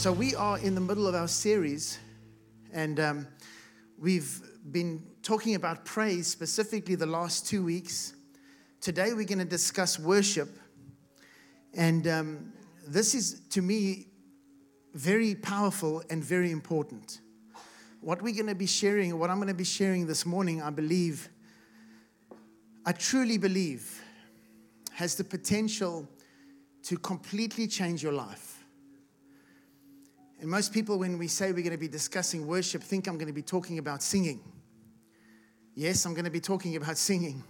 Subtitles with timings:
[0.00, 1.98] So, we are in the middle of our series,
[2.72, 3.28] and um,
[3.98, 4.40] we've
[4.72, 8.14] been talking about praise specifically the last two weeks.
[8.80, 10.48] Today, we're going to discuss worship.
[11.74, 12.52] And um,
[12.88, 14.06] this is, to me,
[14.94, 17.20] very powerful and very important.
[18.00, 20.70] What we're going to be sharing, what I'm going to be sharing this morning, I
[20.70, 21.28] believe,
[22.86, 24.00] I truly believe,
[24.92, 26.08] has the potential
[26.84, 28.49] to completely change your life.
[30.40, 33.26] And most people, when we say we're going to be discussing worship, think I'm going
[33.26, 34.40] to be talking about singing.
[35.74, 37.44] Yes, I'm going to be talking about singing,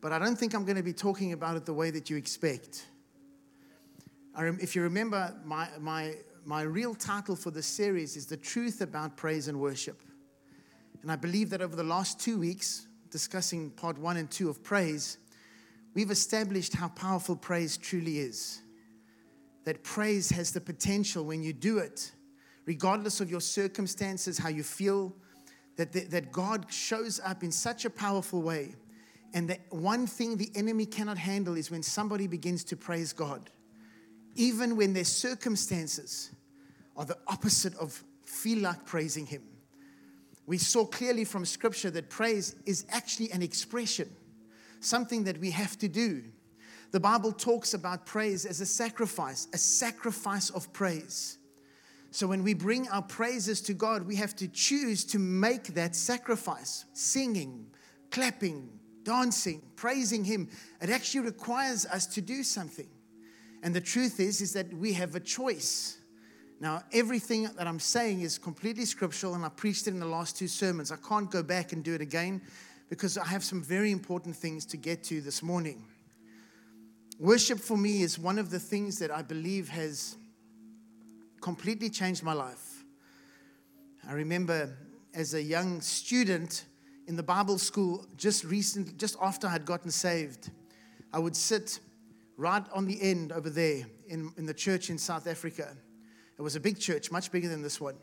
[0.00, 2.16] but I don't think I'm going to be talking about it the way that you
[2.16, 2.86] expect.
[4.38, 9.16] if you remember, my, my, my real title for this series is The Truth About
[9.16, 10.00] Praise and Worship.
[11.02, 14.62] And I believe that over the last two weeks, discussing part one and two of
[14.62, 15.18] praise,
[15.94, 18.60] we've established how powerful praise truly is
[19.66, 22.12] that praise has the potential when you do it,
[22.66, 25.12] regardless of your circumstances, how you feel,
[25.74, 28.76] that, the, that God shows up in such a powerful way.
[29.34, 33.50] And that one thing the enemy cannot handle is when somebody begins to praise God,
[34.36, 36.30] even when their circumstances
[36.96, 39.42] are the opposite of feel like praising Him.
[40.46, 44.14] We saw clearly from Scripture that praise is actually an expression,
[44.78, 46.22] something that we have to do.
[46.92, 51.38] The Bible talks about praise as a sacrifice, a sacrifice of praise.
[52.10, 55.94] So when we bring our praises to God, we have to choose to make that
[55.94, 57.66] sacrifice singing,
[58.10, 58.70] clapping,
[59.02, 60.48] dancing, praising Him.
[60.80, 62.88] It actually requires us to do something.
[63.62, 65.98] And the truth is, is that we have a choice.
[66.58, 70.38] Now, everything that I'm saying is completely scriptural, and I preached it in the last
[70.38, 70.90] two sermons.
[70.90, 72.40] I can't go back and do it again
[72.88, 75.84] because I have some very important things to get to this morning.
[77.18, 80.16] Worship for me is one of the things that I believe has
[81.40, 82.84] completely changed my life.
[84.06, 84.76] I remember
[85.14, 86.66] as a young student
[87.06, 90.50] in the Bible school, just recently, just after I had gotten saved,
[91.10, 91.80] I would sit
[92.36, 95.74] right on the end over there in, in the church in South Africa.
[96.38, 97.94] It was a big church, much bigger than this one.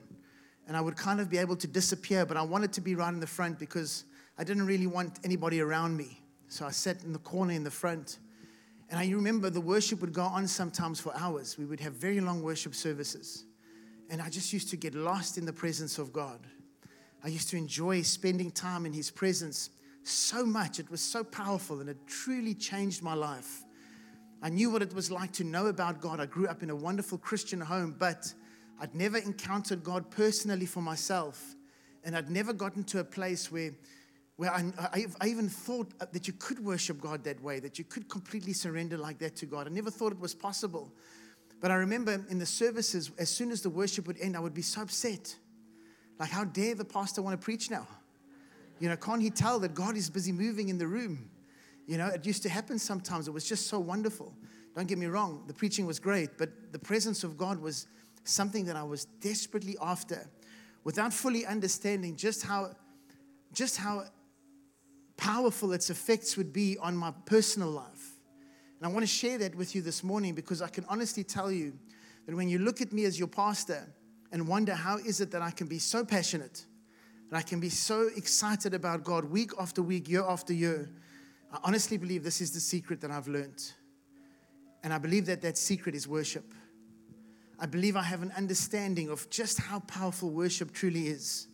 [0.68, 3.14] And I would kind of be able to disappear, but I wanted to be right
[3.14, 4.06] in the front because
[4.40, 6.20] I didn't really want anybody around me.
[6.48, 8.18] So I sat in the corner in the front.
[8.90, 11.58] And I remember the worship would go on sometimes for hours.
[11.58, 13.46] We would have very long worship services.
[14.10, 16.40] And I just used to get lost in the presence of God.
[17.24, 19.70] I used to enjoy spending time in His presence
[20.04, 20.80] so much.
[20.80, 23.64] It was so powerful and it truly changed my life.
[24.42, 26.20] I knew what it was like to know about God.
[26.20, 28.34] I grew up in a wonderful Christian home, but
[28.80, 31.56] I'd never encountered God personally for myself.
[32.04, 33.72] And I'd never gotten to a place where
[34.38, 37.86] where I, I, I, even thought that you could worship God that way, that you
[37.86, 39.68] could completely surrender like that to God.
[39.68, 40.92] I never thought it was possible.
[41.62, 44.54] But I remember in the services, as soon as the worship would end, I would
[44.54, 45.36] be so upset.
[46.20, 47.88] Like, how dare the pastor want to preach now?
[48.80, 51.30] You know, can't he tell that God is busy moving in the room?
[51.86, 53.28] You know, it used to happen sometimes.
[53.28, 54.34] It was just so wonderful.
[54.76, 57.88] Don't get me wrong, the preaching was great, but the presence of God was
[58.24, 60.28] something that I was desperately after
[60.84, 62.76] without fully understanding just how
[63.54, 64.06] just how
[65.18, 68.20] powerful its effects would be on my personal life.
[68.80, 71.52] And I want to share that with you this morning because I can honestly tell
[71.52, 71.74] you
[72.26, 73.88] that when you look at me as your pastor
[74.32, 76.66] and wonder how is it that I can be so passionate,
[77.30, 80.90] and I can be so excited about God week after week, year after year,
[81.52, 83.72] I honestly believe this is the secret that I've learned.
[84.84, 86.54] And I believe that that secret is worship.
[87.60, 91.48] I believe I have an understanding of just how powerful worship truly is.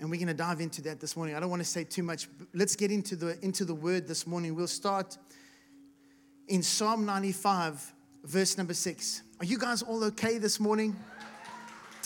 [0.00, 1.34] And we're going to dive into that this morning.
[1.34, 2.28] I don't want to say too much.
[2.52, 4.54] Let's get into the, into the word this morning.
[4.54, 5.16] We'll start
[6.48, 7.92] in Psalm 95,
[8.24, 9.22] verse number six.
[9.40, 10.96] Are you guys all okay this morning?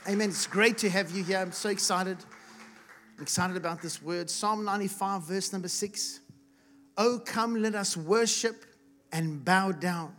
[0.09, 0.29] Amen.
[0.29, 1.39] It's great to have you here.
[1.39, 2.19] I'm so excited.
[3.17, 4.31] I'm excited about this word.
[4.31, 6.21] Psalm 95, verse number six.
[6.97, 8.65] Oh, come, let us worship
[9.13, 10.15] and bow down.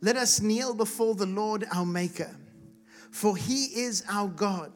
[0.00, 2.34] Let us kneel before the Lord our Maker,
[3.10, 4.72] for he is our God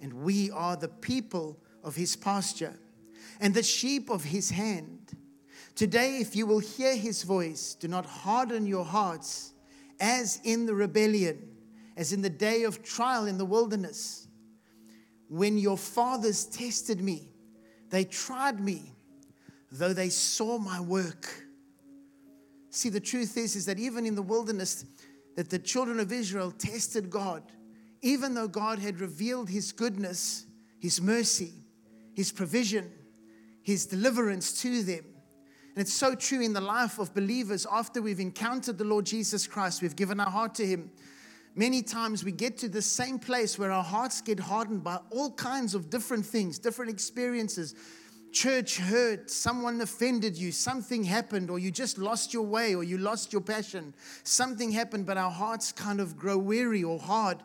[0.00, 2.74] and we are the people of his pasture
[3.40, 5.16] and the sheep of his hand.
[5.74, 9.52] Today, if you will hear his voice, do not harden your hearts
[9.98, 11.48] as in the rebellion,
[11.96, 14.26] as in the day of trial in the wilderness.
[15.28, 17.28] When your fathers tested me,
[17.90, 18.94] they tried me,
[19.70, 21.44] though they saw my work.
[22.70, 24.84] See, the truth is, is that even in the wilderness,
[25.36, 27.42] that the children of Israel tested God
[28.02, 30.46] even though God had revealed his goodness,
[30.78, 31.52] his mercy,
[32.14, 32.90] his provision,
[33.62, 35.04] his deliverance to them.
[35.74, 39.46] And it's so true in the life of believers after we've encountered the Lord Jesus
[39.46, 40.90] Christ, we've given our heart to him.
[41.54, 45.32] many times we get to the same place where our hearts get hardened by all
[45.32, 47.74] kinds of different things, different experiences.
[48.32, 52.96] Church hurt, someone offended you, something happened, or you just lost your way, or you
[52.96, 53.92] lost your passion.
[54.22, 57.42] Something happened, but our hearts kind of grow weary or hard.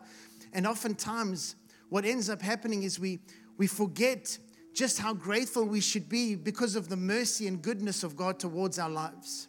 [0.56, 1.54] And oftentimes,
[1.90, 3.18] what ends up happening is we,
[3.58, 4.38] we forget
[4.72, 8.78] just how grateful we should be because of the mercy and goodness of God towards
[8.78, 9.48] our lives.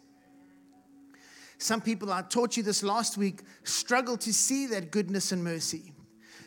[1.56, 5.94] Some people, I taught you this last week, struggle to see that goodness and mercy.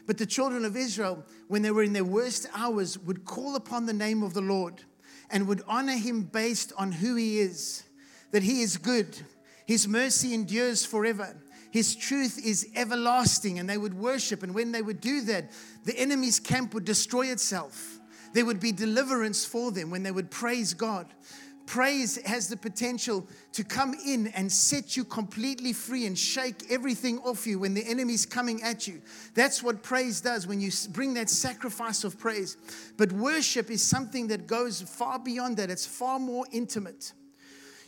[0.05, 3.87] But the children of Israel, when they were in their worst hours, would call upon
[3.87, 4.83] the name of the Lord
[5.31, 7.83] and would honor him based on who he is
[8.29, 9.19] that he is good,
[9.65, 11.35] his mercy endures forever.
[11.71, 14.43] His truth is everlasting, and they would worship.
[14.43, 15.51] And when they would do that,
[15.85, 17.99] the enemy's camp would destroy itself.
[18.33, 21.07] There would be deliverance for them when they would praise God.
[21.65, 27.19] Praise has the potential to come in and set you completely free and shake everything
[27.19, 29.01] off you when the enemy's coming at you.
[29.35, 32.57] That's what praise does when you bring that sacrifice of praise.
[32.97, 37.13] But worship is something that goes far beyond that, it's far more intimate.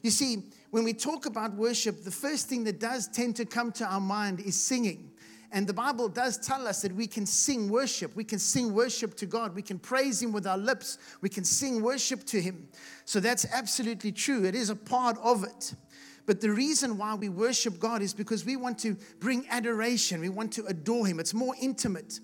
[0.02, 0.44] You see,
[0.74, 4.00] when we talk about worship, the first thing that does tend to come to our
[4.00, 5.12] mind is singing.
[5.52, 8.16] And the Bible does tell us that we can sing worship.
[8.16, 9.54] We can sing worship to God.
[9.54, 10.98] We can praise Him with our lips.
[11.22, 12.70] We can sing worship to Him.
[13.06, 14.46] So that's absolutely true.
[14.46, 15.76] It is a part of it.
[16.26, 20.22] But the reason why we worship God is because we want to bring adoration.
[20.22, 21.20] We want to adore Him.
[21.20, 22.20] It's more intimate.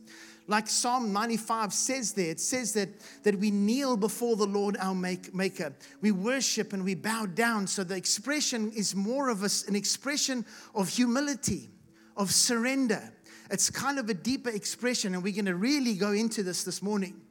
[0.49, 2.89] Like Psalm 95 says there, it says that,
[3.21, 5.75] that we kneel before the Lord our make, Maker.
[6.01, 7.67] We worship and we bow down.
[7.67, 10.43] So the expression is more of a, an expression
[10.73, 11.69] of humility,
[12.17, 13.13] of surrender.
[13.51, 16.81] It's kind of a deeper expression, and we're going to really go into this this
[16.81, 17.21] morning.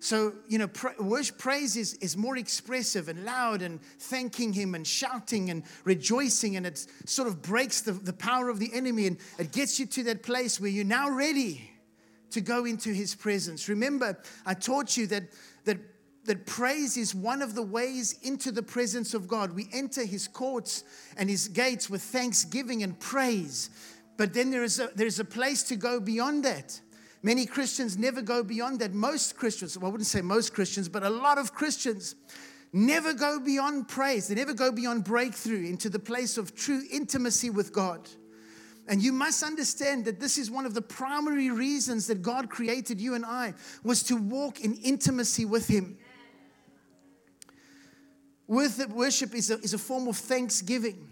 [0.00, 0.68] So, you know,
[1.00, 6.56] worship, praise is, is more expressive and loud and thanking Him and shouting and rejoicing,
[6.56, 9.86] and it sort of breaks the, the power of the enemy and it gets you
[9.86, 11.70] to that place where you're now ready
[12.30, 13.68] to go into His presence.
[13.68, 15.24] Remember, I taught you that,
[15.64, 15.78] that,
[16.24, 19.52] that praise is one of the ways into the presence of God.
[19.52, 20.84] We enter His courts
[21.16, 23.70] and His gates with thanksgiving and praise.
[24.16, 26.80] But then there is a, there's a place to go beyond that.
[27.22, 28.94] Many Christians never go beyond that.
[28.94, 32.14] Most Christians, well, I wouldn't say most Christians, but a lot of Christians
[32.72, 34.28] never go beyond praise.
[34.28, 38.08] They never go beyond breakthrough into the place of true intimacy with God.
[38.88, 43.00] And you must understand that this is one of the primary reasons that God created
[43.00, 43.54] you and I
[43.84, 45.98] was to walk in intimacy with Him.
[48.46, 51.08] Worship is a, is a form of thanksgiving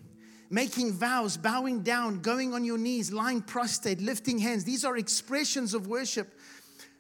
[0.50, 4.64] making vows, bowing down, going on your knees, lying prostrate, lifting hands.
[4.64, 6.38] These are expressions of worship.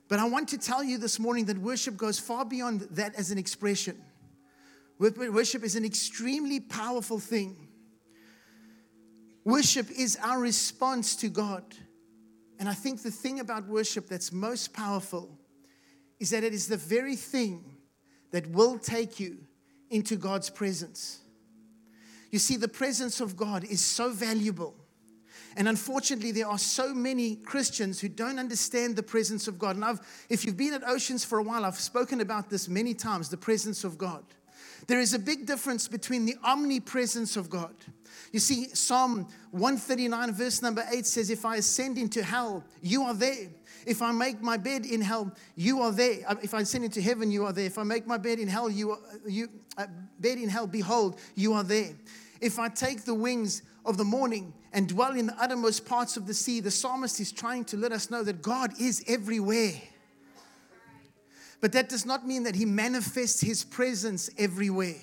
[0.08, 3.30] But I want to tell you this morning that worship goes far beyond that as
[3.30, 3.96] an expression.
[4.98, 7.65] Worship is an extremely powerful thing.
[9.46, 11.62] Worship is our response to God.
[12.58, 15.38] And I think the thing about worship that's most powerful
[16.18, 17.76] is that it is the very thing
[18.32, 19.38] that will take you
[19.88, 21.20] into God's presence.
[22.32, 24.74] You see, the presence of God is so valuable.
[25.56, 29.76] And unfortunately, there are so many Christians who don't understand the presence of God.
[29.76, 32.94] And I've, if you've been at Oceans for a while, I've spoken about this many
[32.94, 34.24] times the presence of God.
[34.86, 37.74] There is a big difference between the omnipresence of God.
[38.32, 43.14] You see, Psalm 139, verse number 8 says, If I ascend into hell, you are
[43.14, 43.48] there.
[43.86, 46.18] If I make my bed in hell, you are there.
[46.26, 47.66] Uh, if I ascend into heaven, you are there.
[47.66, 49.86] If I make my bed in hell, you are, you, uh,
[50.18, 51.90] bed in hell, behold, you are there.
[52.40, 56.26] If I take the wings of the morning and dwell in the uttermost parts of
[56.26, 59.80] the sea, the psalmist is trying to let us know that God is everywhere.
[61.60, 65.00] But that does not mean that he manifests his presence everywhere.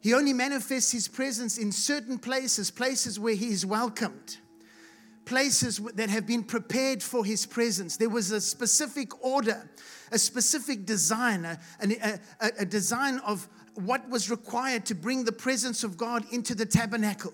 [0.00, 4.38] He only manifests his presence in certain places, places where he is welcomed,
[5.24, 7.96] places that have been prepared for his presence.
[7.96, 9.70] There was a specific order,
[10.10, 15.84] a specific design, a, a, a design of, what was required to bring the presence
[15.84, 17.32] of God into the tabernacle.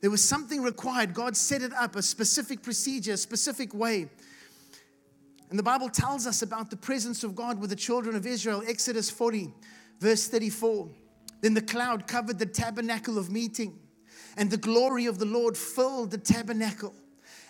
[0.00, 1.14] There was something required.
[1.14, 4.10] God set it up, a specific procedure, a specific way.
[5.52, 8.62] And the Bible tells us about the presence of God with the children of Israel,
[8.66, 9.52] Exodus 40,
[10.00, 10.88] verse 34.
[11.42, 13.78] Then the cloud covered the tabernacle of meeting,
[14.38, 16.94] and the glory of the Lord filled the tabernacle.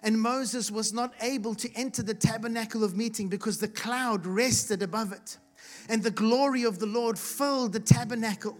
[0.03, 4.83] And Moses was not able to enter the tabernacle of meeting because the cloud rested
[4.83, 5.39] above it
[5.89, 8.59] and the glory of the Lord filled the tabernacle.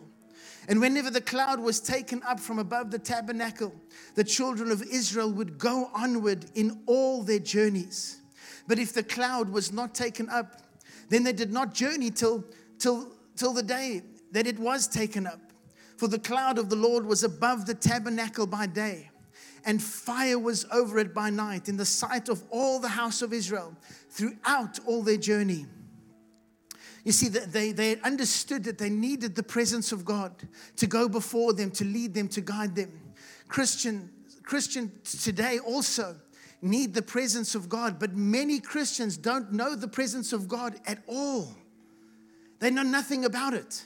[0.69, 3.75] And whenever the cloud was taken up from above the tabernacle,
[4.15, 8.22] the children of Israel would go onward in all their journeys.
[8.73, 10.63] But if the cloud was not taken up,
[11.11, 12.43] then they did not journey till,
[12.79, 14.01] till, till the day
[14.31, 15.41] that it was taken up.
[15.99, 19.11] For the cloud of the Lord was above the tabernacle by day,
[19.67, 23.35] and fire was over it by night in the sight of all the house of
[23.35, 23.77] Israel
[24.09, 25.67] throughout all their journey.
[27.05, 30.33] You see, they, they understood that they needed the presence of God
[30.77, 32.91] to go before them, to lead them, to guide them.
[33.49, 34.09] Christian,
[34.43, 36.17] Christian today also
[36.63, 41.03] need the presence of God, but many Christians don't know the presence of God at
[41.07, 41.55] all.
[42.61, 43.85] They know nothing about it.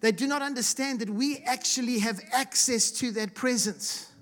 [0.00, 4.12] They do not understand that we actually have access to that presence.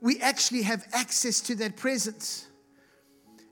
[0.00, 2.46] We actually have access to that presence.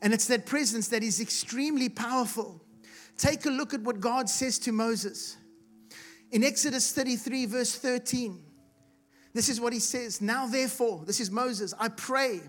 [0.01, 2.61] And it's that presence that is extremely powerful.
[3.17, 5.37] Take a look at what God says to Moses.
[6.31, 8.43] In Exodus 33, verse 13,
[9.33, 12.41] this is what he says Now, therefore, this is Moses, I pray,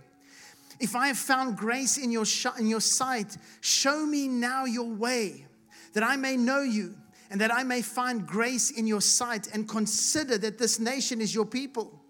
[0.80, 4.90] if I have found grace in your, sh- in your sight, show me now your
[4.90, 5.46] way,
[5.94, 6.96] that I may know you
[7.30, 11.34] and that I may find grace in your sight and consider that this nation is
[11.34, 12.02] your people.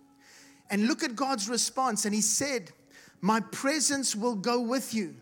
[0.70, 2.06] And look at God's response.
[2.06, 2.72] And he said,
[3.22, 5.16] My presence will go with you.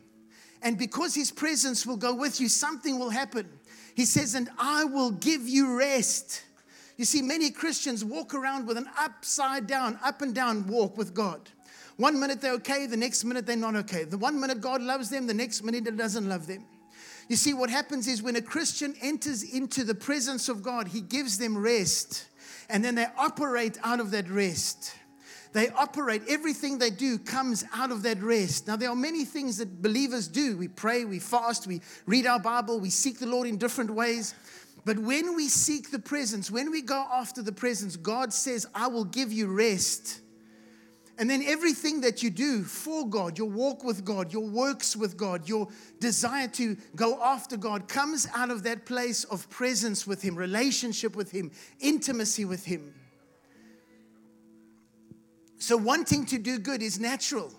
[0.62, 3.50] And because his presence will go with you, something will happen.
[3.96, 6.44] He says, And I will give you rest.
[6.98, 11.14] You see, many Christians walk around with an upside down, up and down walk with
[11.14, 11.50] God.
[11.98, 14.04] One minute they're okay, the next minute they're not okay.
[14.04, 16.66] The one minute God loves them, the next minute He doesn't love them.
[17.30, 21.02] You see, what happens is when a Christian enters into the presence of God, He
[21.02, 22.28] gives them rest,
[22.70, 24.96] and then they operate out of that rest.
[25.54, 28.68] They operate, everything they do comes out of that rest.
[28.68, 30.58] Now, there are many things that believers do.
[30.58, 34.34] We pray, we fast, we read our Bible, we seek the Lord in different ways.
[34.84, 38.88] But when we seek the presence, when we go after the presence, God says, I
[38.88, 40.22] will give you rest.
[41.20, 45.16] And then everything that you do for God, your walk with God, your works with
[45.16, 45.68] God, your
[46.00, 51.16] desire to go after God comes out of that place of presence with Him, relationship
[51.16, 52.96] with Him, intimacy with Him.
[55.60, 57.52] So, wanting to do good is natural,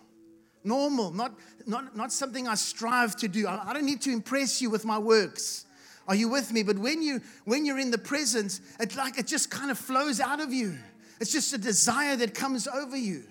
[0.65, 3.47] normal, not, not, not something I strive to do.
[3.47, 5.65] I, I don't need to impress you with my works.
[6.09, 6.65] Are you with me?
[6.65, 10.21] But when, you, when you're in the presence, it's like it just kind of flows
[10.21, 10.77] out of you.
[11.21, 13.23] It's just a desire that comes over you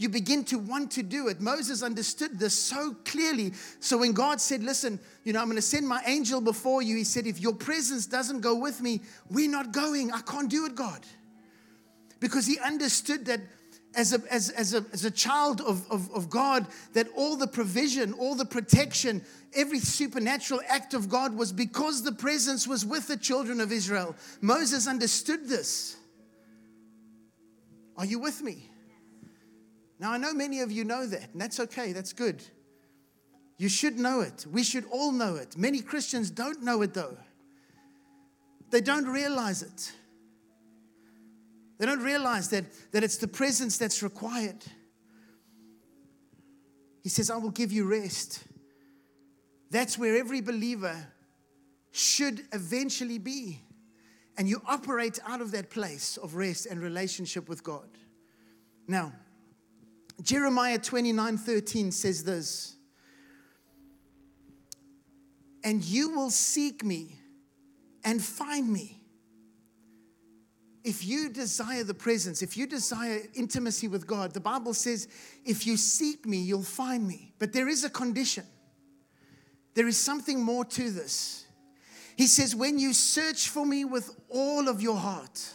[0.00, 1.42] you begin to want to do it.
[1.42, 3.52] Moses understood this so clearly.
[3.80, 6.96] So when God said, Listen, you know, I'm going to send my angel before you,
[6.96, 10.10] he said, If your presence doesn't go with me, we're not going.
[10.10, 11.04] I can't do it, God.
[12.18, 13.40] Because he understood that
[13.94, 17.46] as a, as, as a, as a child of, of, of God, that all the
[17.46, 19.22] provision, all the protection,
[19.54, 24.16] every supernatural act of God was because the presence was with the children of Israel.
[24.40, 25.94] Moses understood this.
[27.98, 28.69] Are you with me?
[30.00, 32.42] Now, I know many of you know that, and that's okay, that's good.
[33.58, 34.46] You should know it.
[34.50, 35.58] We should all know it.
[35.58, 37.18] Many Christians don't know it, though.
[38.70, 39.92] They don't realize it.
[41.78, 44.64] They don't realize that, that it's the presence that's required.
[47.02, 48.42] He says, I will give you rest.
[49.70, 50.96] That's where every believer
[51.90, 53.60] should eventually be.
[54.38, 57.88] And you operate out of that place of rest and relationship with God.
[58.88, 59.12] Now,
[60.22, 62.76] Jeremiah 29 13 says this
[65.64, 67.18] And you will seek me
[68.04, 68.96] and find me.
[70.82, 75.08] If you desire the presence, if you desire intimacy with God, the Bible says,
[75.44, 77.34] if you seek me, you'll find me.
[77.38, 78.44] But there is a condition.
[79.74, 81.44] There is something more to this.
[82.16, 85.52] He says, when you search for me with all of your heart.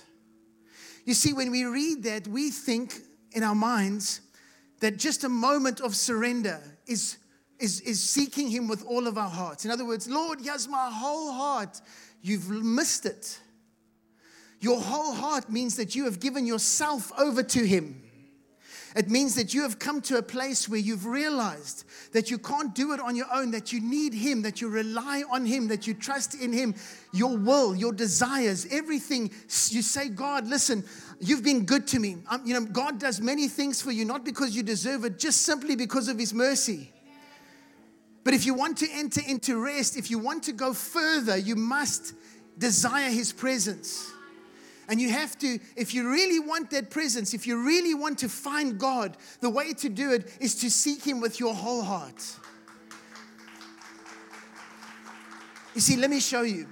[1.06, 2.96] You see, when we read that, we think
[3.32, 4.22] in our minds,
[4.80, 7.18] that just a moment of surrender is,
[7.60, 9.66] is, is seeking Him with all of our hearts.
[9.66, 11.82] In other words, Lord, here's my whole heart.
[12.22, 13.40] You've missed it.
[14.60, 18.02] Your whole heart means that you have given yourself over to Him.
[18.96, 22.74] It means that you have come to a place where you've realized that you can't
[22.74, 25.86] do it on your own, that you need Him, that you rely on Him, that
[25.86, 26.74] you trust in Him.
[27.12, 29.32] Your will, your desires, everything.
[29.68, 30.86] You say, God, listen,
[31.20, 32.18] you've been good to me.
[32.30, 35.44] Um, you know, God does many things for you, not because you deserve it, just
[35.44, 36.92] simply because of His mercy.
[38.24, 41.56] But if you want to enter into rest, if you want to go further, you
[41.56, 42.14] must
[42.58, 44.12] desire His presence.
[44.88, 48.30] And you have to, if you really want that presence, if you really want to
[48.30, 52.24] find God, the way to do it is to seek Him with your whole heart.
[55.74, 56.68] You see, let me show you.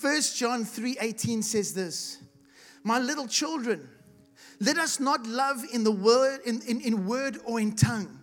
[0.00, 2.18] 1 John 3:18 says this:
[2.82, 3.88] My little children,
[4.60, 8.20] let us not love in the word, in, in, in word or in tongue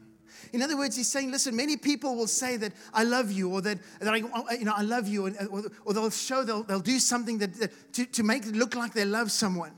[0.53, 3.61] in other words, he's saying, listen, many people will say that I love you or
[3.61, 6.63] that, that I, uh, you know, I love you, uh, or, or they'll show, they'll,
[6.63, 9.71] they'll do something that, that, to, to make it look like they love someone.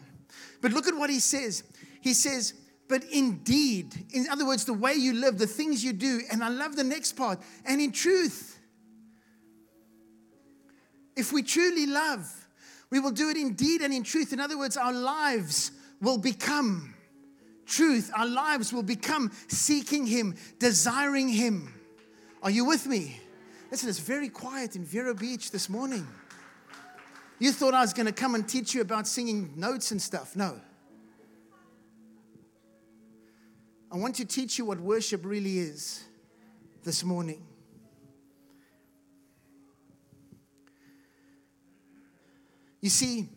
[0.62, 1.64] But look at what he says.
[2.02, 2.54] He says,
[2.88, 3.94] but indeed.
[4.14, 6.22] In other words, the way you live, the things you do.
[6.32, 7.40] And I love the next part.
[7.66, 8.60] And in truth.
[11.16, 12.39] If we truly love,
[12.92, 14.34] we will do it in deed and in truth.
[14.34, 16.96] In other words, our lives will become
[17.66, 18.12] truth.
[18.16, 21.74] Our lives will become seeking Him, desiring Him.
[22.42, 23.20] Are you with me?
[23.70, 26.08] Listen, it's very quiet in Vero Beach this morning.
[27.38, 30.36] You thought I was going to come and teach you about singing notes and stuff.
[30.36, 30.60] No.
[33.92, 36.04] I want to teach you what worship really is
[36.84, 37.44] this morning.
[42.82, 43.28] You see,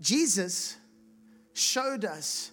[0.00, 0.76] Jesus
[1.54, 2.50] showed us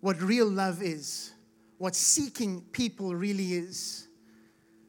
[0.00, 1.32] what real love is,
[1.78, 4.08] what seeking people really is,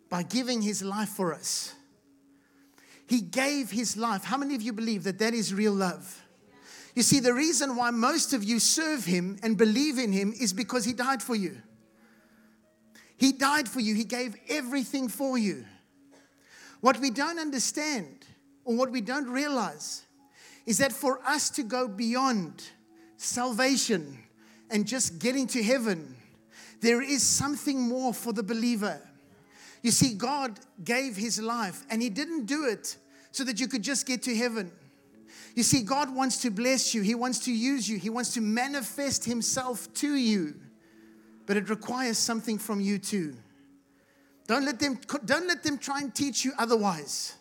[0.09, 1.73] by giving his life for us.
[3.07, 4.23] He gave his life.
[4.23, 6.25] How many of you believe that that is real love?
[6.95, 10.53] You see, the reason why most of you serve him and believe in him is
[10.53, 11.57] because he died for you.
[13.17, 15.65] He died for you, he gave everything for you.
[16.81, 18.25] What we don't understand
[18.63, 20.03] or what we don't realize
[20.69, 22.61] is that for us to go beyond
[23.17, 24.19] salvation
[24.69, 26.15] and just getting to heaven,
[26.79, 29.01] there is something more for the believer.
[29.81, 32.97] You see, God gave his life and he didn't do it
[33.31, 34.71] so that you could just get to heaven.
[35.55, 38.41] You see, God wants to bless you, he wants to use you, he wants to
[38.41, 40.53] manifest himself to you,
[41.47, 43.35] but it requires something from you too.
[44.45, 47.33] Don't let them, don't let them try and teach you otherwise.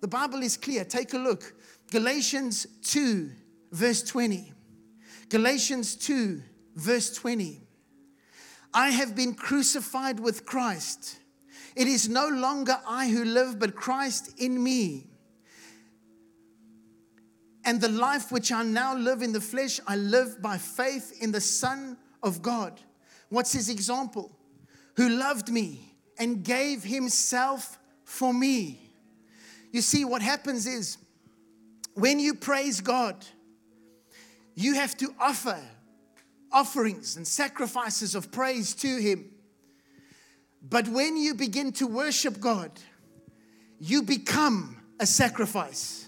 [0.00, 0.84] The Bible is clear.
[0.84, 1.54] Take a look.
[1.90, 3.30] Galatians 2,
[3.72, 4.52] verse 20.
[5.28, 6.42] Galatians 2,
[6.74, 7.60] verse 20.
[8.74, 11.18] I have been crucified with Christ.
[11.74, 15.10] It is no longer I who live, but Christ in me.
[17.64, 21.32] And the life which I now live in the flesh, I live by faith in
[21.32, 22.80] the Son of God.
[23.28, 24.36] What's his example?
[24.96, 28.80] Who loved me and gave himself for me.
[29.72, 30.96] You see, what happens is
[31.96, 33.24] when you praise God,
[34.54, 35.58] you have to offer
[36.52, 39.30] offerings and sacrifices of praise to Him.
[40.62, 42.70] But when you begin to worship God,
[43.80, 46.06] you become a sacrifice.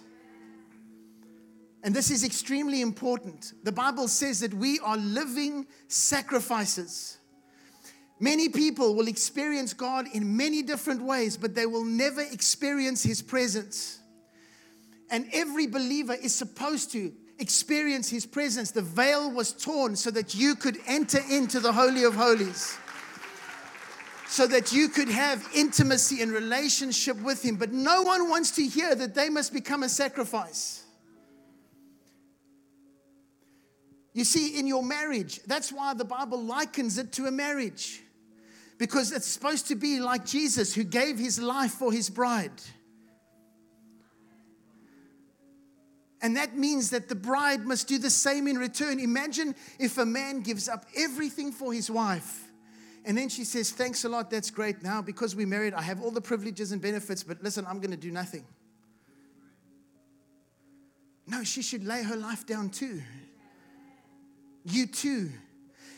[1.82, 3.54] And this is extremely important.
[3.62, 7.16] The Bible says that we are living sacrifices.
[8.20, 13.22] Many people will experience God in many different ways, but they will never experience His
[13.22, 13.97] presence.
[15.10, 18.70] And every believer is supposed to experience his presence.
[18.70, 22.76] The veil was torn so that you could enter into the Holy of Holies.
[24.28, 27.56] So that you could have intimacy and relationship with him.
[27.56, 30.84] But no one wants to hear that they must become a sacrifice.
[34.12, 38.02] You see, in your marriage, that's why the Bible likens it to a marriage.
[38.76, 42.50] Because it's supposed to be like Jesus who gave his life for his bride.
[46.20, 48.98] And that means that the bride must do the same in return.
[48.98, 52.48] Imagine if a man gives up everything for his wife.
[53.04, 54.82] And then she says, Thanks a lot, that's great.
[54.82, 57.92] Now, because we're married, I have all the privileges and benefits, but listen, I'm going
[57.92, 58.44] to do nothing.
[61.26, 63.02] No, she should lay her life down too.
[64.64, 65.30] You too.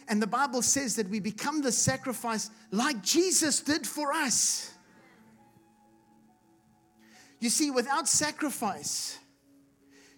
[0.08, 4.72] And the Bible says that we become the sacrifice like Jesus did for us.
[7.38, 9.18] You see, without sacrifice,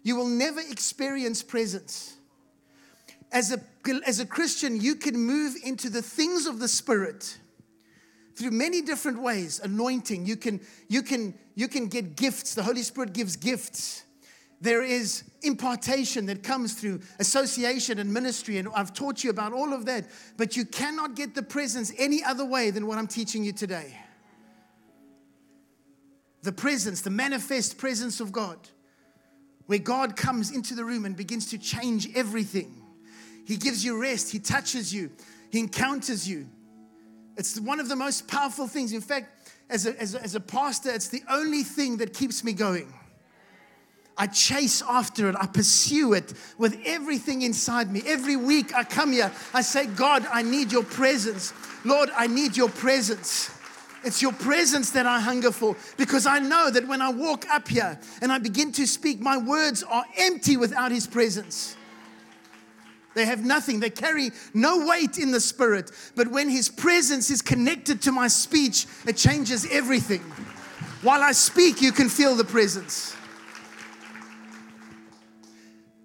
[0.02, 2.16] you will never experience presence.
[3.30, 3.60] As a,
[4.06, 7.38] as a Christian, you can move into the things of the Spirit
[8.34, 9.60] through many different ways.
[9.62, 10.26] Anointing.
[10.26, 12.54] You can you can you can get gifts.
[12.54, 14.04] The holy spirit gives gifts.
[14.60, 19.72] There is impartation that comes through association and ministry and i've taught you about all
[19.72, 23.42] of that but you cannot get the presence any other way than what i'm teaching
[23.42, 23.96] you today.
[26.42, 28.56] The presence the manifest presence of god
[29.72, 32.82] where God comes into the room and begins to change everything.
[33.46, 35.10] He gives you rest, He touches you,
[35.50, 36.46] He encounters you.
[37.38, 38.92] It's one of the most powerful things.
[38.92, 42.44] In fact, as a, as a, as a pastor, it's the only thing that keeps
[42.44, 42.92] me going.
[44.18, 45.36] I chase after it.
[45.40, 48.02] I pursue it with everything inside me.
[48.04, 51.54] Every week I come here, I say, God, I need your presence.
[51.82, 53.48] Lord, I need your presence.
[54.04, 57.68] It's your presence that I hunger for because I know that when I walk up
[57.68, 61.76] here and I begin to speak, my words are empty without His presence.
[63.14, 65.90] They have nothing, they carry no weight in the spirit.
[66.16, 70.22] But when His presence is connected to my speech, it changes everything.
[71.02, 73.14] While I speak, you can feel the presence.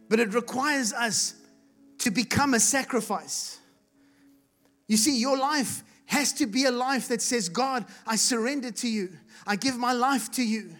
[0.09, 1.35] But it requires us
[1.99, 3.59] to become a sacrifice.
[4.87, 8.89] You see, your life has to be a life that says, God, I surrender to
[8.89, 9.09] you.
[9.45, 10.71] I give my life to you.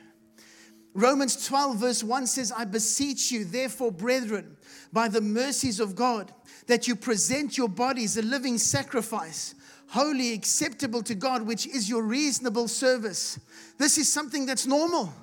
[0.94, 4.58] Romans 12, verse 1 says, I beseech you, therefore, brethren,
[4.92, 6.34] by the mercies of God,
[6.66, 9.54] that you present your bodies a living sacrifice,
[9.90, 13.40] holy, acceptable to God, which is your reasonable service.
[13.78, 15.14] This is something that's normal.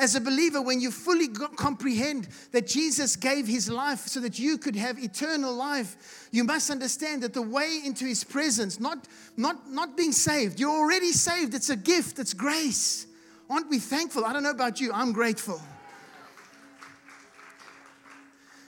[0.00, 4.56] As a believer, when you fully comprehend that Jesus gave his life so that you
[4.56, 9.70] could have eternal life, you must understand that the way into his presence, not, not,
[9.70, 11.52] not being saved, you're already saved.
[11.54, 13.06] It's a gift, it's grace.
[13.50, 14.24] Aren't we thankful?
[14.24, 15.60] I don't know about you, I'm grateful.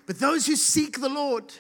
[0.05, 1.51] But those who seek the Lord,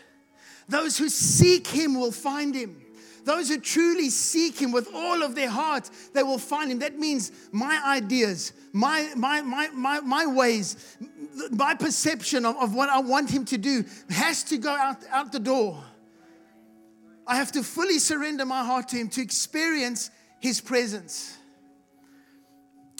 [0.69, 2.82] those who seek him will find him.
[3.25, 6.81] Those who truly seek Him with all of their heart, they will find Him.
[6.81, 10.97] That means my ideas, my, my, my, my, my ways,
[11.51, 15.33] my perception of, of what I want Him to do has to go out, out
[15.33, 15.83] the door.
[17.27, 21.39] I have to fully surrender my heart to Him to experience His presence.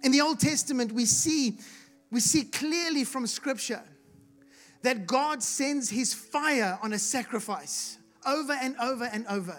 [0.05, 1.59] In the Old Testament, we see,
[2.11, 3.83] we see clearly from Scripture
[4.83, 9.59] that God sends His fire on a sacrifice over and over and over.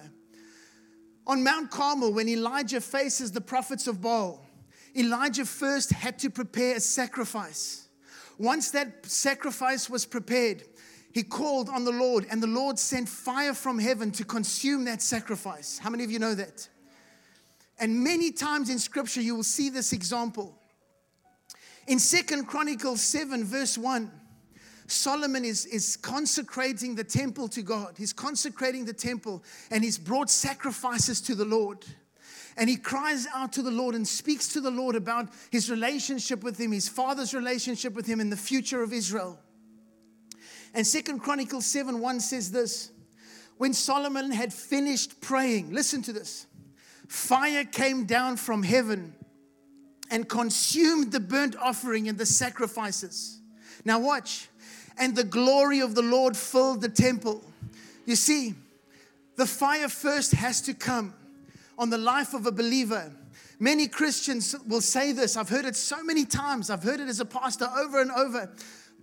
[1.26, 4.46] On Mount Carmel, when Elijah faces the prophets of Baal,
[4.96, 7.88] Elijah first had to prepare a sacrifice.
[8.38, 10.64] Once that sacrifice was prepared,
[11.14, 15.02] he called on the Lord, and the Lord sent fire from heaven to consume that
[15.02, 15.78] sacrifice.
[15.78, 16.68] How many of you know that?
[17.80, 20.58] And many times in scripture, you will see this example.
[21.88, 24.12] In Second Chronicles 7, verse 1,
[24.88, 27.96] Solomon is, is consecrating the temple to God.
[27.98, 31.86] He's consecrating the temple and he's brought sacrifices to the Lord.
[32.58, 36.43] And he cries out to the Lord and speaks to the Lord about his relationship
[36.43, 39.39] with him, his father's relationship with him, and the future of Israel.
[40.74, 42.91] And Second Chronicles 7 1 says this
[43.58, 46.46] When Solomon had finished praying, listen to this
[47.08, 49.15] fire came down from heaven
[50.10, 53.39] and consumed the burnt offering and the sacrifices.
[53.86, 54.50] Now, watch
[54.98, 57.44] and the glory of the Lord filled the temple.
[58.06, 58.56] You see,
[59.36, 61.14] the fire first has to come
[61.78, 63.12] on the life of a believer.
[63.60, 65.38] Many Christians will say this.
[65.38, 66.70] I've heard it so many times.
[66.70, 68.52] I've heard it as a pastor over and over.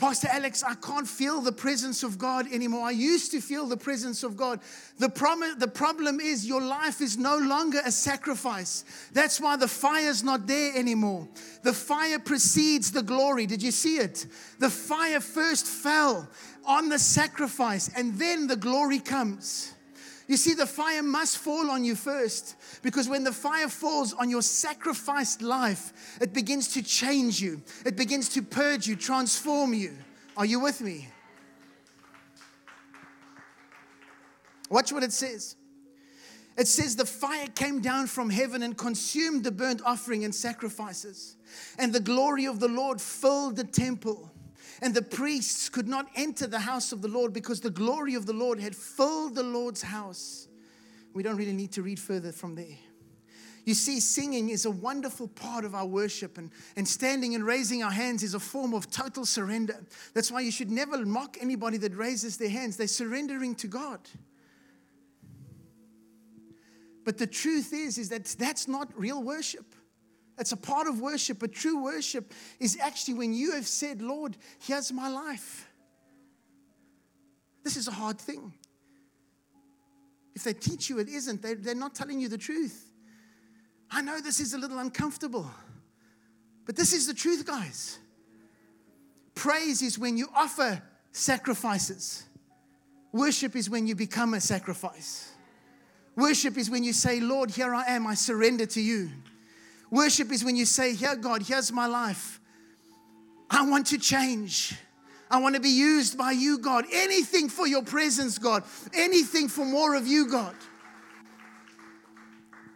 [0.00, 2.86] Pastor Alex, I can't feel the presence of God anymore.
[2.86, 4.60] I used to feel the presence of God.
[4.98, 8.86] The, prom- the problem is your life is no longer a sacrifice.
[9.12, 11.28] That's why the fire's not there anymore.
[11.64, 13.44] The fire precedes the glory.
[13.44, 14.24] Did you see it?
[14.58, 16.30] The fire first fell
[16.64, 19.74] on the sacrifice, and then the glory comes.
[20.30, 24.30] You see, the fire must fall on you first because when the fire falls on
[24.30, 29.90] your sacrificed life, it begins to change you, it begins to purge you, transform you.
[30.36, 31.08] Are you with me?
[34.68, 35.56] Watch what it says.
[36.56, 41.34] It says, The fire came down from heaven and consumed the burnt offering and sacrifices,
[41.76, 44.29] and the glory of the Lord filled the temple.
[44.82, 48.26] And the priests could not enter the house of the Lord because the glory of
[48.26, 50.48] the Lord had filled the Lord's house.
[51.12, 52.78] We don't really need to read further from there.
[53.64, 57.82] You see, singing is a wonderful part of our worship, and, and standing and raising
[57.82, 59.84] our hands is a form of total surrender.
[60.14, 62.76] That's why you should never mock anybody that raises their hands.
[62.76, 64.00] They're surrendering to God.
[67.04, 69.74] But the truth is, is that that's not real worship.
[70.40, 74.38] It's a part of worship, but true worship is actually when you have said, Lord,
[74.59, 75.68] here's my life.
[77.62, 78.55] This is a hard thing.
[80.35, 82.90] If they teach you it isn't, they, they're not telling you the truth.
[83.90, 85.50] I know this is a little uncomfortable,
[86.64, 87.98] but this is the truth, guys.
[89.35, 90.81] Praise is when you offer
[91.12, 92.24] sacrifices,
[93.12, 95.33] worship is when you become a sacrifice.
[96.16, 99.11] Worship is when you say, Lord, here I am, I surrender to you.
[99.90, 102.40] Worship is when you say, Here, God, here's my life.
[103.50, 104.76] I want to change.
[105.31, 106.85] I want to be used by you, God.
[106.92, 108.64] Anything for your presence, God.
[108.94, 110.55] Anything for more of you, God.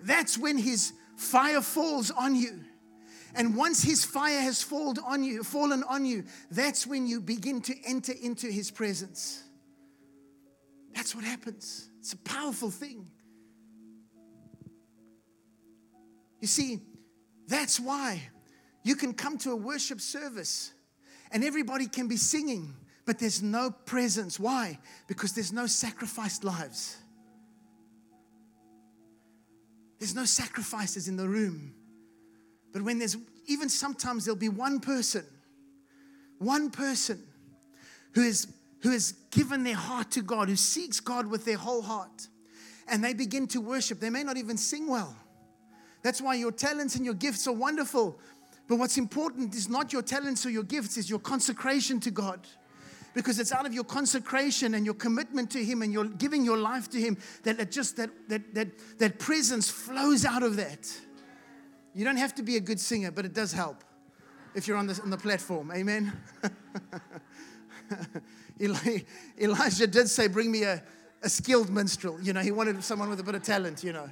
[0.03, 2.61] That's when his fire falls on you.
[3.35, 7.61] And once his fire has fallen on you, fallen on you, that's when you begin
[7.63, 9.43] to enter into his presence.
[10.95, 11.89] That's what happens.
[11.99, 13.11] It's a powerful thing.
[16.41, 16.81] You see,
[17.47, 18.23] that's why
[18.83, 20.73] you can come to a worship service
[21.31, 22.75] and everybody can be singing,
[23.07, 24.39] but there's no presence.
[24.39, 24.79] Why?
[25.09, 26.97] Because there's no sacrificed lives.
[29.99, 31.75] There's no sacrifices in the room.
[32.73, 35.25] But when there's, even sometimes there'll be one person,
[36.39, 37.23] one person
[38.15, 38.47] who is
[38.85, 42.29] who has given their heart to God, who seeks God with their whole heart,
[42.87, 43.99] and they begin to worship.
[43.99, 45.17] They may not even sing well.
[46.05, 48.19] That's why your talents and your gifts are wonderful.
[48.69, 52.47] But what's important is not your talents or your gifts, is your consecration to God.
[53.15, 56.59] Because it's out of your consecration and your commitment to Him and you're giving your
[56.59, 60.95] life to Him that it just that that that that presence flows out of that.
[61.95, 63.83] You don't have to be a good singer, but it does help
[64.55, 65.73] if you're on the, on the platform.
[65.75, 66.13] Amen.
[69.41, 70.83] Elijah did say, Bring me a,
[71.23, 72.21] a skilled minstrel.
[72.21, 74.11] You know, he wanted someone with a bit of talent, you know.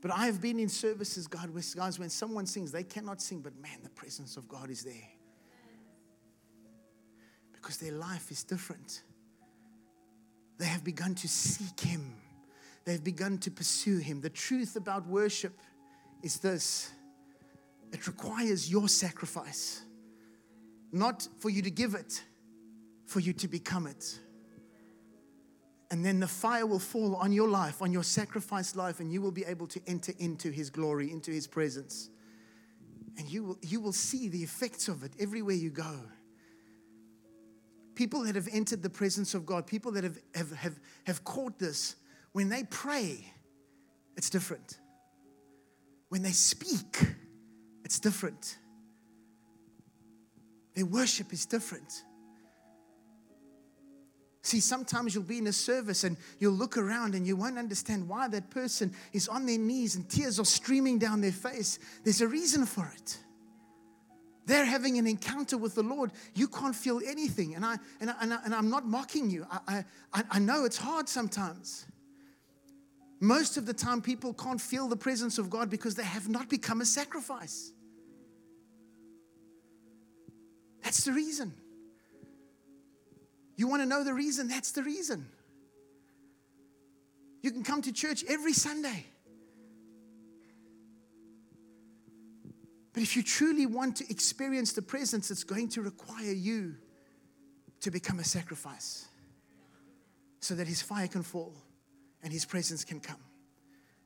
[0.00, 3.40] But I have been in services, God, with guys, when someone sings, they cannot sing,
[3.40, 5.08] but man, the presence of God is there.
[7.52, 9.02] Because their life is different.
[10.58, 12.14] They have begun to seek Him,
[12.84, 14.20] they've begun to pursue Him.
[14.20, 15.58] The truth about worship
[16.22, 16.92] is this
[17.92, 19.82] it requires your sacrifice,
[20.92, 22.22] not for you to give it,
[23.06, 24.18] for you to become it.
[25.90, 29.22] And then the fire will fall on your life, on your sacrificed life, and you
[29.22, 32.10] will be able to enter into His glory, into His presence.
[33.16, 35.98] And you will, you will see the effects of it everywhere you go.
[37.94, 41.58] People that have entered the presence of God, people that have, have, have, have caught
[41.58, 41.96] this,
[42.32, 43.24] when they pray,
[44.16, 44.78] it's different.
[46.10, 47.02] When they speak,
[47.84, 48.58] it's different.
[50.74, 52.04] Their worship is different.
[54.48, 58.08] See, sometimes you'll be in a service and you'll look around and you won't understand
[58.08, 61.78] why that person is on their knees and tears are streaming down their face.
[62.02, 63.18] There's a reason for it.
[64.46, 66.12] They're having an encounter with the Lord.
[66.34, 67.56] You can't feel anything.
[67.56, 69.46] And, I, and, I, and, I, I'm not mocking you.
[69.50, 69.84] I,
[70.14, 71.84] I, I know it's hard sometimes.
[73.20, 76.48] Most of the time, people can't feel the presence of God because they have not
[76.48, 77.70] become a sacrifice.
[80.82, 81.52] That's the reason.
[83.58, 84.46] You want to know the reason?
[84.46, 85.26] That's the reason.
[87.42, 89.04] You can come to church every Sunday.
[92.92, 96.76] But if you truly want to experience the presence, it's going to require you
[97.80, 99.08] to become a sacrifice
[100.40, 101.52] so that His fire can fall
[102.22, 103.20] and His presence can come.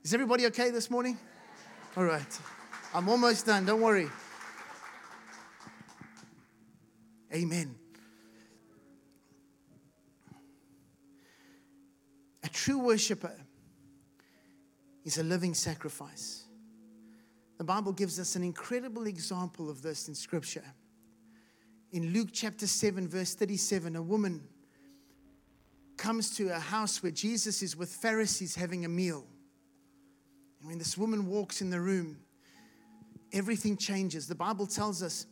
[0.03, 1.19] Is everybody okay this morning?
[1.95, 2.39] All right.
[2.95, 3.67] I'm almost done.
[3.67, 4.09] Don't worry.
[7.35, 7.82] Amen.
[12.63, 13.35] True worshiper
[15.05, 16.45] is a living sacrifice.
[17.59, 20.63] The Bible gives us an incredible example of this in Scripture.
[21.91, 24.47] In Luke chapter 7, verse 37, a woman
[25.97, 29.25] comes to a house where Jesus is with Pharisees having a meal.
[30.61, 32.17] And when this woman walks in the room,
[33.33, 34.29] everything changes.
[34.29, 35.27] The Bible tells us,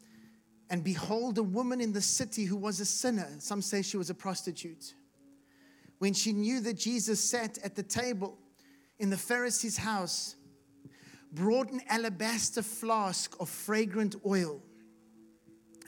[0.68, 3.28] and behold, a woman in the city who was a sinner.
[3.38, 4.94] Some say she was a prostitute.
[6.00, 8.38] When she knew that Jesus sat at the table
[8.98, 10.34] in the Pharisee's house,
[11.30, 14.62] brought an alabaster flask of fragrant oil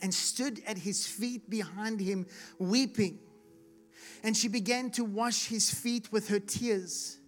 [0.02, 2.26] and stood at his feet behind him,
[2.58, 3.20] weeping.
[4.22, 7.18] And she began to wash his feet with her tears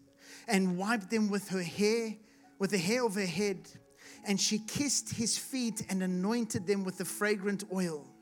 [0.47, 2.15] and wiped them with her hair,
[2.59, 3.67] with the hair of her head.
[4.27, 8.14] And she kissed his feet and anointed them with the fragrant oil.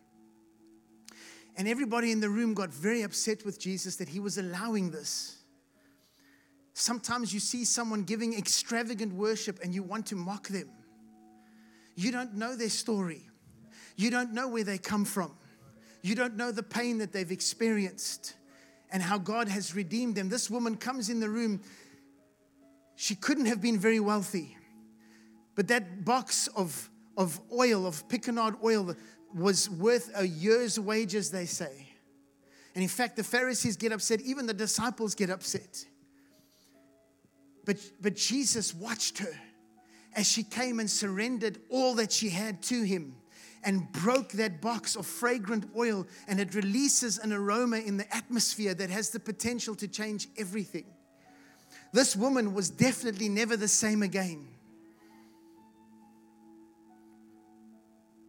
[1.57, 5.39] And everybody in the room got very upset with Jesus that he was allowing this.
[6.73, 10.71] Sometimes you see someone giving extravagant worship and you want to mock them.
[11.95, 13.29] You don't know their story,
[13.97, 15.35] you don't know where they come from,
[16.01, 18.35] you don't know the pain that they've experienced
[18.91, 20.31] and how God has redeemed them.
[20.31, 21.61] This woman comes in the room
[23.03, 24.57] she couldn't have been very wealthy.
[25.55, 28.95] But that box of, of oil, of spikenard oil,
[29.35, 31.89] was worth a year's wages, they say.
[32.75, 35.85] And in fact, the Pharisees get upset, even the disciples get upset.
[37.65, 39.35] But, but Jesus watched her
[40.15, 43.15] as she came and surrendered all that she had to him
[43.65, 48.75] and broke that box of fragrant oil, and it releases an aroma in the atmosphere
[48.75, 50.85] that has the potential to change everything.
[51.93, 54.49] This woman was definitely never the same again.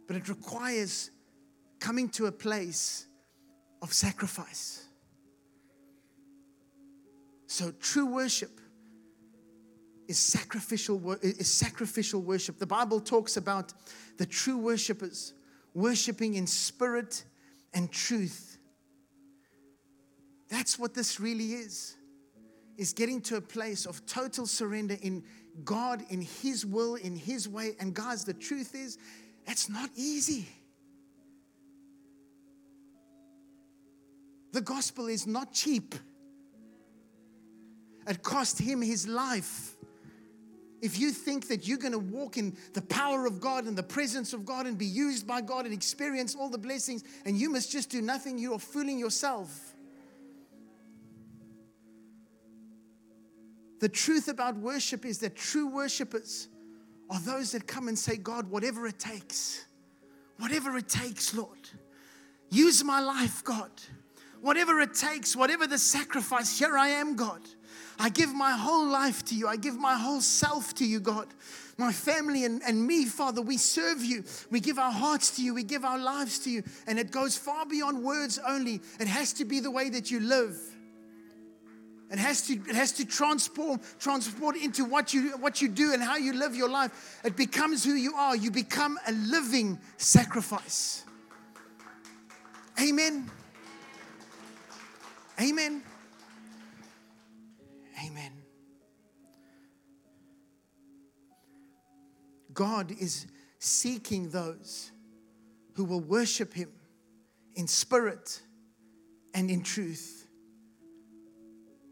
[0.06, 1.10] But it requires
[1.80, 3.06] coming to a place
[3.82, 4.86] of sacrifice.
[7.46, 8.60] So true worship
[10.08, 12.58] is sacrificial is sacrificial worship.
[12.58, 13.72] The Bible talks about
[14.18, 15.34] the true worshipers
[15.72, 17.24] worshiping in spirit
[17.72, 18.58] and truth.
[20.48, 21.96] That's what this really is
[22.76, 25.22] is getting to a place of total surrender in
[25.64, 27.76] God, in His will, in His way.
[27.78, 28.98] And guys, the truth is,
[29.46, 30.48] it's not easy.
[34.52, 35.94] The gospel is not cheap.
[38.06, 39.76] It cost him his life.
[40.80, 43.82] If you think that you're going to walk in the power of God and the
[43.82, 47.48] presence of God and be used by God and experience all the blessings, and you
[47.48, 49.74] must just do nothing, you are fooling yourself.
[53.80, 56.48] The truth about worship is that true worshipers
[57.10, 59.64] are those that come and say, God, whatever it takes,
[60.38, 61.68] whatever it takes, Lord,
[62.50, 63.70] use my life, God.
[64.40, 67.40] Whatever it takes, whatever the sacrifice, here I am, God.
[67.98, 69.48] I give my whole life to you.
[69.48, 71.28] I give my whole self to you, God.
[71.78, 74.22] My family and, and me, Father, we serve you.
[74.50, 75.54] We give our hearts to you.
[75.54, 76.62] We give our lives to you.
[76.86, 78.82] And it goes far beyond words only.
[79.00, 80.58] It has to be the way that you live.
[82.14, 86.00] It has to, it has to transform, transport into what you, what you do and
[86.00, 87.18] how you live your life.
[87.24, 88.36] It becomes who you are.
[88.36, 91.02] You become a living sacrifice.
[92.80, 93.28] Amen.
[95.40, 95.82] Amen.
[98.06, 98.32] Amen.
[102.52, 103.26] God is
[103.58, 104.92] seeking those
[105.72, 106.70] who will worship Him
[107.56, 108.40] in spirit
[109.34, 110.23] and in truth.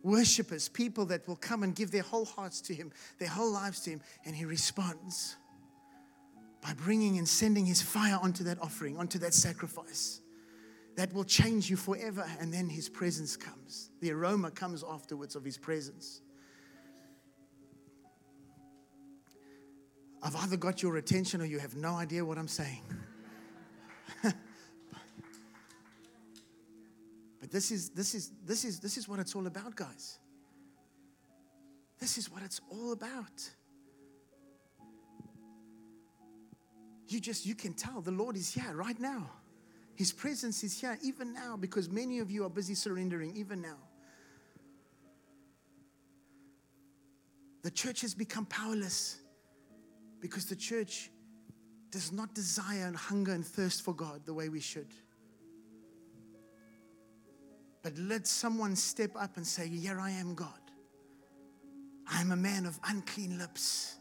[0.03, 3.81] Worshippers, people that will come and give their whole hearts to Him, their whole lives
[3.83, 5.37] to Him, and He responds
[6.61, 10.23] by bringing and sending His fire onto that offering, onto that sacrifice
[10.97, 12.27] that will change you forever.
[12.41, 13.91] And then his presence comes.
[14.01, 16.21] The aroma comes afterwards of his presence.
[20.23, 22.83] I've either got your attention or you have no idea what I'm saying.
[27.53, 30.19] this is this is this is this is what it's all about, guys.
[32.01, 33.49] This is what it's all about.
[37.07, 39.31] You just you can tell the Lord is here right now.
[39.95, 43.77] His presence is here even now because many of you are busy surrendering even now.
[47.63, 49.19] The church has become powerless
[50.21, 51.11] because the church
[51.91, 54.89] does not desire and hunger and thirst for God the way we should.
[57.83, 60.49] But let someone step up and say, Here I am, God.
[62.07, 63.99] I'm a man of unclean lips.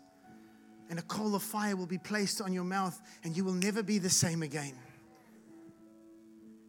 [0.90, 3.82] And a coal of fire will be placed on your mouth, and you will never
[3.82, 4.74] be the same again.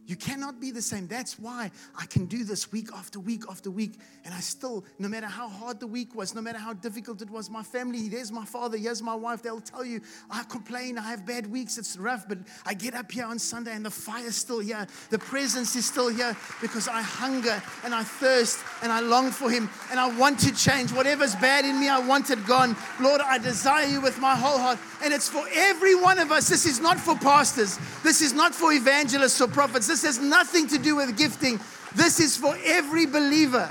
[0.07, 1.07] You cannot be the same.
[1.07, 4.01] That's why I can do this week after week after week.
[4.25, 7.31] And I still, no matter how hard the week was, no matter how difficult it
[7.31, 11.03] was, my family, there's my father, here's my wife, they'll tell you, I complain, I
[11.03, 14.35] have bad weeks, it's rough, but I get up here on Sunday and the fire's
[14.35, 14.87] still here.
[15.11, 19.51] The presence is still here because I hunger and I thirst and I long for
[19.51, 20.93] Him and I want to change.
[20.93, 22.77] Whatever's bad in me, I want it gone.
[23.01, 24.79] Lord, I desire you with my whole heart.
[25.05, 26.49] And it's for every one of us.
[26.49, 29.92] This is not for pastors, this is not for evangelists or prophets.
[29.93, 31.61] This has nothing to do with gifting.
[31.95, 33.69] This is for every believer.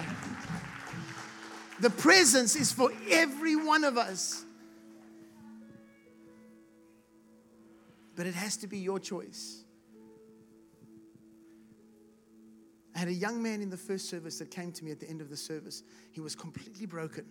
[1.79, 4.45] The presence is for every one of us.
[8.15, 9.63] But it has to be your choice.
[12.95, 15.09] I had a young man in the first service that came to me at the
[15.09, 15.81] end of the service.
[16.11, 17.25] He was completely broken.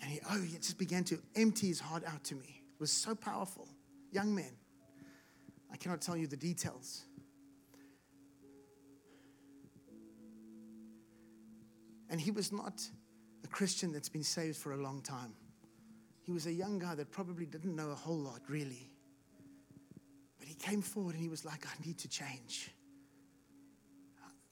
[0.00, 2.62] And he, oh, he just began to empty his heart out to me.
[2.74, 3.66] It was so powerful.
[4.12, 4.52] Young man.
[5.72, 7.06] I cannot tell you the details.
[12.10, 12.82] And he was not
[13.44, 15.32] a Christian that's been saved for a long time.
[16.22, 18.90] He was a young guy that probably didn't know a whole lot, really.
[20.38, 22.70] But he came forward and he was like, I need to change.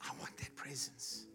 [0.01, 1.25] I want that presence.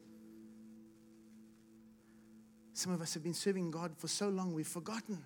[2.72, 5.18] Some of us have been serving God for so long, we've forgotten.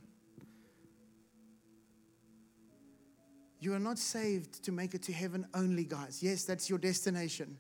[3.61, 6.23] You are not saved to make it to heaven only, guys.
[6.23, 7.59] Yes, that's your destination.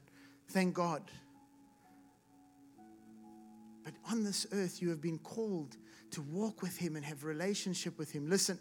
[0.48, 1.02] Thank God.
[3.84, 5.76] But on this earth, you have been called
[6.12, 8.28] to walk with Him and have relationship with Him.
[8.28, 8.58] Listen,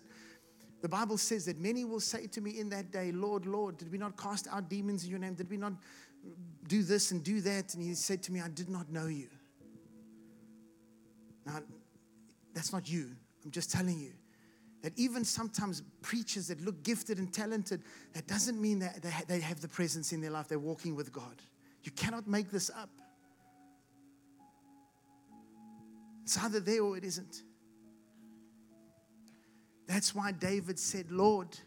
[0.82, 3.91] the Bible says that many will say to me in that day, Lord, Lord, did
[3.91, 5.36] we not cast out demons in your name?
[5.36, 5.74] Did we not
[6.67, 7.76] do this and do that?
[7.76, 9.28] And He said to me, I did not know you.
[11.45, 11.59] Now,
[12.53, 13.11] that's not you.
[13.43, 14.13] I'm just telling you
[14.82, 19.61] that even sometimes preachers that look gifted and talented, that doesn't mean that they have
[19.61, 20.47] the presence in their life.
[20.47, 21.41] They're walking with God.
[21.84, 22.89] You cannot make this up.
[26.24, 27.43] It's either there or it isn't.
[29.88, 31.57] That's why David said, Lord,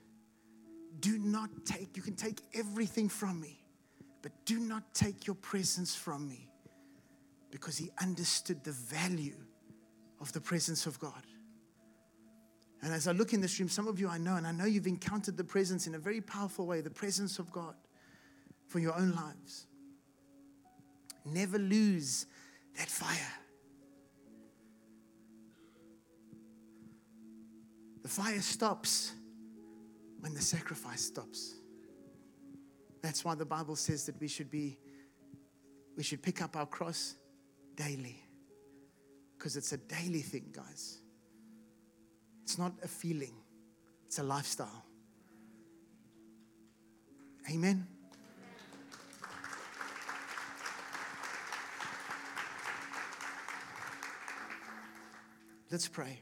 [1.01, 3.63] do not take, you can take everything from me,
[4.23, 6.49] but do not take your presence from me.
[7.51, 9.37] Because he understood the value
[10.21, 11.23] of the presence of God.
[12.83, 14.65] And as I look in this room, some of you I know, and I know
[14.65, 17.75] you've encountered the presence in a very powerful way the presence of God
[18.69, 19.67] for your own lives.
[21.25, 22.27] Never lose
[22.77, 23.44] that fire.
[28.05, 29.13] The fire stops
[30.21, 31.55] when the sacrifice stops.
[33.01, 34.79] That's why the Bible says that we should be
[35.97, 37.15] we should pick up our cross
[37.77, 38.23] daily.
[39.37, 40.99] Because it's a daily thing, guys.
[42.43, 43.33] It's not a feeling,
[44.07, 44.85] it's a lifestyle.
[47.51, 47.87] Amen.
[55.71, 56.21] Let's pray.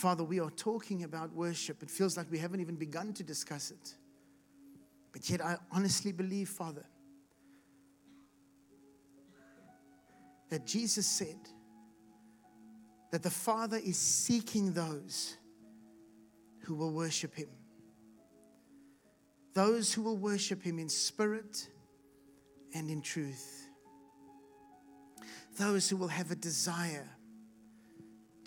[0.00, 1.82] Father, we are talking about worship.
[1.82, 3.96] It feels like we haven't even begun to discuss it.
[5.12, 6.86] But yet, I honestly believe, Father,
[10.48, 11.36] that Jesus said
[13.10, 15.36] that the Father is seeking those
[16.60, 17.50] who will worship Him.
[19.52, 21.68] Those who will worship Him in spirit
[22.72, 23.68] and in truth.
[25.58, 27.06] Those who will have a desire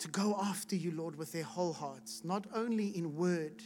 [0.04, 3.62] to go after you, Lord, with their whole hearts, not only in word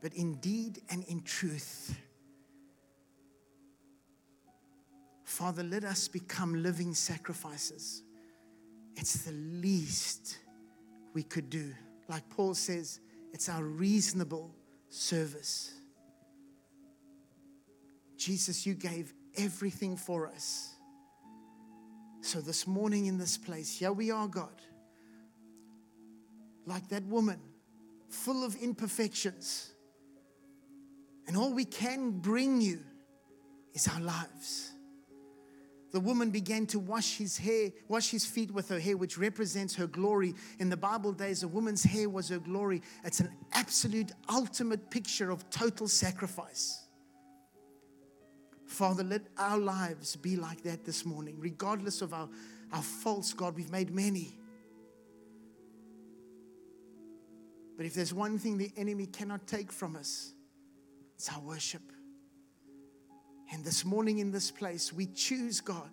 [0.00, 1.98] but in deed and in truth.
[5.24, 8.04] Father, let us become living sacrifices.
[8.94, 10.38] It's the least
[11.12, 11.74] we could do.
[12.06, 13.00] Like Paul says,
[13.32, 14.54] it's our reasonable
[14.90, 15.74] service.
[18.16, 20.76] Jesus, you gave everything for us.
[22.20, 24.62] So this morning in this place, here we are, God.
[26.66, 27.40] Like that woman,
[28.08, 29.72] full of imperfections
[31.26, 32.80] and all we can bring you
[33.74, 34.72] is our lives.
[35.92, 39.74] The woman began to wash his hair, wash his feet with her hair, which represents
[39.76, 40.34] her glory.
[40.58, 42.82] In the Bible days, a woman's hair was her glory.
[43.04, 46.82] It's an absolute, ultimate picture of total sacrifice.
[48.66, 52.28] Father, let our lives be like that this morning, regardless of our,
[52.72, 53.56] our faults, God.
[53.56, 54.38] We've made many.
[57.76, 60.32] But if there's one thing the enemy cannot take from us,
[61.14, 61.82] it's our worship.
[63.52, 65.90] And this morning in this place, we choose, God,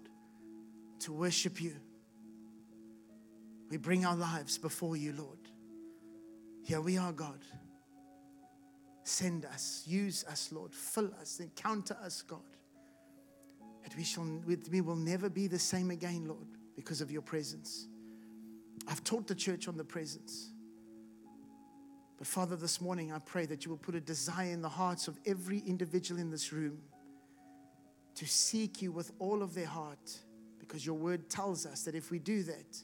[1.00, 1.76] to worship you.
[3.70, 5.40] We bring our lives before you, Lord.
[6.64, 7.40] Here we are, God.
[9.04, 10.74] Send us, use us, Lord.
[10.74, 12.40] Fill us, encounter us, God.
[13.84, 14.26] That we, shall,
[14.72, 17.88] we will never be the same again, Lord, because of your presence.
[18.88, 20.53] I've taught the church on the presence.
[22.24, 25.10] But Father, this morning I pray that you will put a desire in the hearts
[25.10, 26.78] of every individual in this room
[28.16, 30.22] to seek you with all of their heart,
[30.58, 32.78] because your word tells us that if we do that,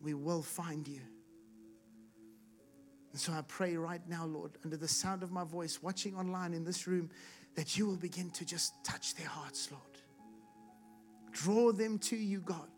[0.00, 1.02] we will find you.
[3.12, 6.54] And so I pray right now, Lord, under the sound of my voice, watching online
[6.54, 7.10] in this room,
[7.54, 9.82] that you will begin to just touch their hearts, Lord.
[11.32, 12.70] Draw them to you, God,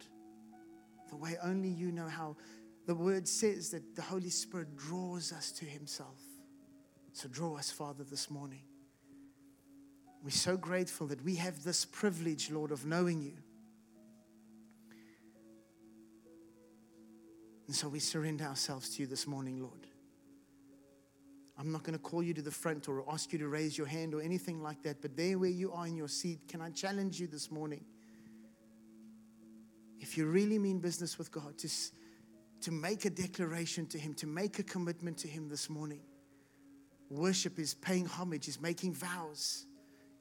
[1.11, 2.35] the way only you know how
[2.91, 6.19] the word says that the Holy Spirit draws us to Himself.
[7.13, 8.63] So draw us, Father, this morning.
[10.25, 13.37] We're so grateful that we have this privilege, Lord, of knowing you.
[17.69, 19.87] And so we surrender ourselves to you this morning, Lord.
[21.57, 23.87] I'm not going to call you to the front or ask you to raise your
[23.87, 26.71] hand or anything like that, but there where you are in your seat, can I
[26.71, 27.85] challenge you this morning?
[30.01, 31.69] If you really mean business with God, to
[32.63, 36.01] to make a declaration to Him, to make a commitment to Him this morning.
[37.11, 39.67] Worship is paying homage, is making vows,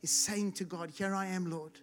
[0.02, 1.80] is saying to God, Here I am, Lord.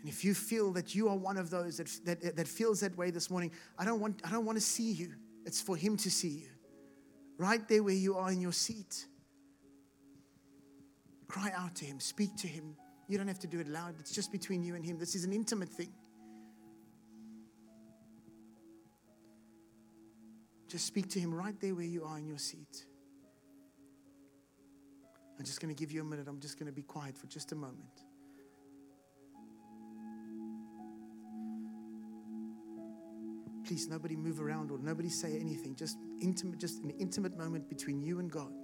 [0.00, 2.96] And if you feel that you are one of those that, that, that feels that
[2.96, 5.14] way this morning, I don't, want, I don't want to see you.
[5.46, 6.48] It's for Him to see you.
[7.38, 9.06] Right there where you are in your seat.
[11.26, 12.76] Cry out to Him, speak to Him.
[13.08, 14.98] You don't have to do it loud, it's just between you and Him.
[14.98, 15.92] This is an intimate thing.
[20.74, 22.86] Just speak to Him right there where you are in your seat.
[25.38, 26.26] I'm just going to give you a minute.
[26.26, 28.02] I'm just going to be quiet for just a moment.
[33.64, 35.76] Please, nobody move around or nobody say anything.
[35.76, 38.63] Just intimate, just an intimate moment between you and God.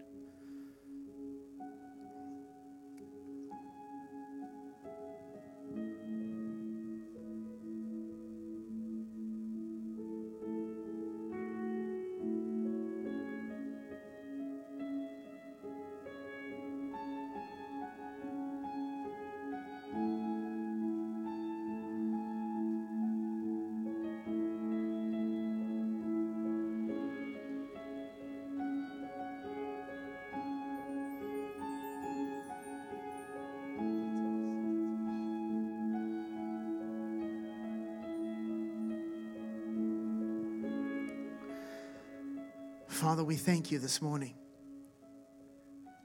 [43.21, 44.35] Father, we thank you this morning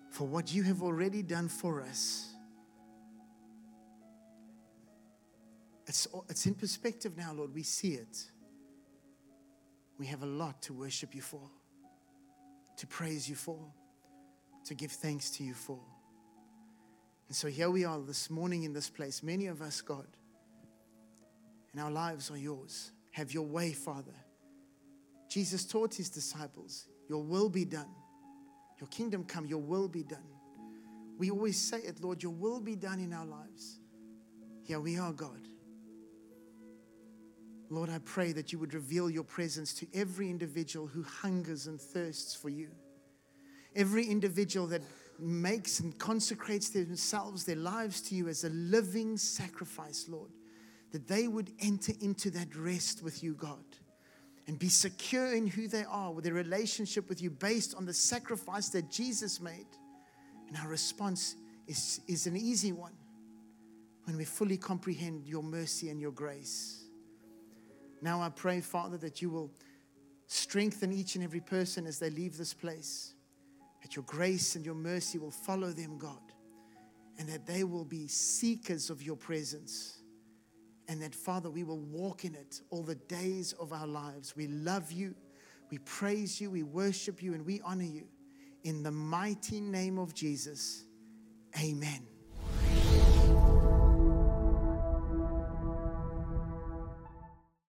[0.10, 2.34] for what you have already done for us.
[5.88, 7.54] It's, it's in perspective now, Lord.
[7.56, 8.18] We see it.
[9.98, 11.40] We have a lot to worship you for,
[12.76, 13.60] to praise you for,
[14.66, 15.80] to give thanks to you for.
[17.30, 19.24] And so here we are this morning in this place.
[19.24, 20.18] Many of us, God,
[21.72, 22.92] and our lives are yours.
[23.12, 24.16] Have your way, Father.
[25.30, 27.90] Jesus taught his disciples, Your will be done.
[28.80, 30.28] Your kingdom come, your will be done.
[31.18, 33.80] We always say it, Lord, your will be done in our lives.
[34.64, 35.48] Here we are, God.
[37.70, 41.80] Lord, I pray that you would reveal your presence to every individual who hungers and
[41.80, 42.70] thirsts for you.
[43.76, 44.82] Every individual that
[45.20, 50.32] makes and consecrates themselves, their lives to you as a living sacrifice, Lord,
[50.92, 53.66] that they would enter into that rest with you, God,
[54.48, 57.94] and be secure in who they are with their relationship with you based on the
[57.94, 59.66] sacrifice that Jesus made.
[60.48, 61.36] And our response
[61.68, 62.94] is, is an easy one
[64.04, 66.84] when we fully comprehend your mercy and your grace.
[68.02, 69.52] Now I pray, Father, that you will
[70.28, 73.14] strengthen each and every person as they leave this place,
[73.82, 76.22] that your grace and your mercy will follow them, God,
[77.18, 79.95] and that they will be seekers of your presence.
[80.88, 84.36] And that, Father, we will walk in it all the days of our lives.
[84.36, 85.16] We love you,
[85.72, 88.08] we praise you, we worship you, and we honor you.
[88.64, 90.86] In the mighty name of Jesus,
[91.60, 92.15] amen.